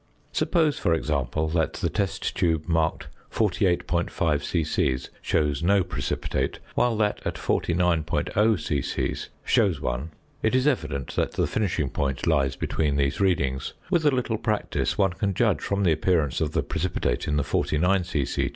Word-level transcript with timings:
Suppose, 0.31 0.79
for 0.79 0.95
example, 0.95 1.47
that 1.49 1.73
the 1.73 1.87
test 1.87 2.35
tube 2.35 2.67
marked 2.67 3.05
48.5 3.31 4.41
c.c. 4.43 4.97
shows 5.21 5.61
no 5.61 5.83
precipitate, 5.83 6.57
while 6.73 6.97
that 6.97 7.19
at 7.23 7.35
49.0 7.35 8.59
c.c. 8.59 9.15
shows 9.43 9.79
one, 9.79 10.09
it 10.41 10.55
is 10.55 10.65
evident 10.65 11.15
that 11.17 11.33
the 11.33 11.45
finishing 11.45 11.91
point 11.91 12.25
lies 12.25 12.55
between 12.55 12.95
these 12.95 13.21
readings. 13.21 13.73
With 13.91 14.03
a 14.03 14.09
little 14.09 14.39
practice, 14.39 14.97
one 14.97 15.13
can 15.13 15.35
judge 15.35 15.61
from 15.61 15.83
the 15.83 15.91
appearance 15.91 16.41
of 16.41 16.53
the 16.53 16.63
precipitate 16.63 17.27
in 17.27 17.37
the 17.37 17.43
49 17.43 18.03
c.c. 18.03 18.49